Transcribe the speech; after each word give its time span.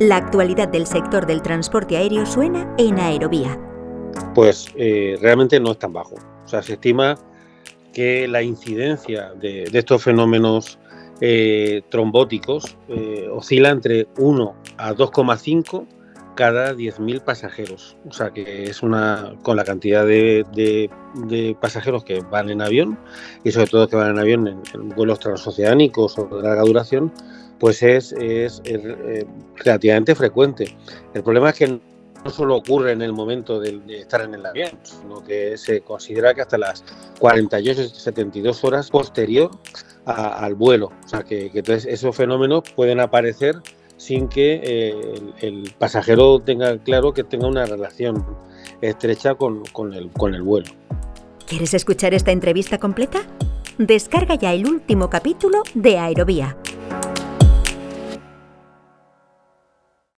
La 0.00 0.16
actualidad 0.16 0.68
del 0.68 0.86
sector 0.86 1.26
del 1.26 1.42
transporte 1.42 1.98
aéreo 1.98 2.24
suena 2.24 2.74
en 2.78 2.98
Aerovía. 2.98 3.60
Pues 4.34 4.72
eh, 4.76 5.18
realmente 5.20 5.60
no 5.60 5.72
es 5.72 5.78
tan 5.78 5.92
bajo. 5.92 6.14
O 6.14 6.48
sea, 6.48 6.62
se 6.62 6.72
estima 6.72 7.18
que 7.92 8.26
la 8.26 8.40
incidencia 8.40 9.34
de, 9.34 9.64
estos 9.64 10.02
fenómenos 10.02 10.78
eh, 11.20 11.82
trombóticos 11.90 12.78
eh, 12.88 13.28
oscila 13.30 13.68
entre 13.68 14.08
1 14.16 14.54
a 14.78 14.94
2,5 14.94 15.86
cada 16.40 16.72
10.000 16.72 17.20
pasajeros. 17.20 17.98
O 18.08 18.14
sea 18.14 18.30
que 18.30 18.62
es 18.64 18.82
una, 18.82 19.34
con 19.42 19.58
la 19.58 19.64
cantidad 19.64 20.06
de, 20.06 20.88
pasajeros 21.60 22.02
que 22.02 22.20
van 22.20 22.48
en 22.48 22.62
avión 22.62 22.98
y 23.44 23.52
sobre 23.52 23.66
todo 23.66 23.88
que 23.88 23.96
van 23.96 24.12
en 24.12 24.18
avión 24.18 24.48
en, 24.48 24.88
vuelos 24.96 25.18
transoceánicos 25.18 26.18
o 26.18 26.24
de 26.34 26.42
larga 26.42 26.62
duración, 26.62 27.12
pues 27.58 27.82
es, 27.82 28.14
eh, 28.18 29.26
relativamente 29.56 30.14
frecuente. 30.14 30.74
El 31.12 31.22
problema 31.22 31.50
es 31.50 31.56
que 31.56 31.66
no 32.24 32.30
solo 32.30 32.56
ocurre 32.56 32.92
en 32.92 33.02
el 33.02 33.12
momento 33.12 33.60
de, 33.60 33.78
estar 33.88 34.22
en 34.22 34.32
el 34.32 34.46
avión, 34.46 34.70
sino 34.82 35.22
que 35.22 35.58
se 35.58 35.82
considera 35.82 36.32
que 36.32 36.40
hasta 36.40 36.56
las 36.56 36.82
48 37.18 37.86
72 37.86 38.64
horas 38.64 38.88
posterior 38.88 39.50
al 40.06 40.54
vuelo. 40.54 40.90
O 41.04 41.08
sea 41.08 41.22
que, 41.22 41.50
entonces 41.52 41.84
esos 41.84 42.16
fenómenos 42.16 42.62
pueden 42.74 42.98
aparecer 42.98 43.56
sin 44.00 44.28
que 44.28 44.60
eh, 44.64 44.94
el, 45.42 45.74
pasajero 45.78 46.40
tenga 46.40 46.78
claro 46.78 47.12
que 47.12 47.22
tenga 47.22 47.46
una 47.46 47.66
relación 47.66 48.24
estrecha 48.80 49.34
con, 49.34 49.62
el, 49.92 50.10
con 50.10 50.34
el 50.34 50.40
vuelo. 50.40 50.70
¿Quieres 51.46 51.74
escuchar 51.74 52.14
esta 52.14 52.32
entrevista 52.32 52.78
completa? 52.78 53.20
Descarga 53.76 54.36
ya 54.36 54.54
el 54.54 54.66
último 54.66 55.10
capítulo 55.10 55.62
de 55.74 55.98
Aerovía 55.98 56.56